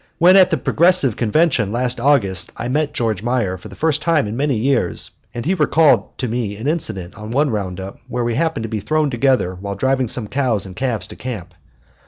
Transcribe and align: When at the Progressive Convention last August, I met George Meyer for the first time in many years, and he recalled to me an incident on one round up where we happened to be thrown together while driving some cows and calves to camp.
When 0.17 0.35
at 0.35 0.49
the 0.49 0.57
Progressive 0.57 1.15
Convention 1.15 1.71
last 1.71 1.99
August, 1.99 2.51
I 2.57 2.67
met 2.69 2.91
George 2.95 3.21
Meyer 3.21 3.55
for 3.55 3.67
the 3.67 3.75
first 3.75 4.01
time 4.01 4.25
in 4.27 4.35
many 4.35 4.57
years, 4.57 5.11
and 5.31 5.45
he 5.45 5.53
recalled 5.53 6.17
to 6.17 6.27
me 6.27 6.57
an 6.57 6.65
incident 6.65 7.13
on 7.13 7.29
one 7.29 7.51
round 7.51 7.79
up 7.79 7.99
where 8.07 8.23
we 8.23 8.33
happened 8.33 8.63
to 8.63 8.67
be 8.69 8.79
thrown 8.79 9.11
together 9.11 9.53
while 9.53 9.75
driving 9.75 10.07
some 10.07 10.27
cows 10.27 10.65
and 10.65 10.75
calves 10.75 11.05
to 11.05 11.15
camp. 11.15 11.53